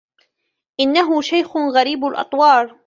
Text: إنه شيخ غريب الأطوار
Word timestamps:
إنه 0.79 1.21
شيخ 1.21 1.57
غريب 1.57 2.05
الأطوار 2.05 2.79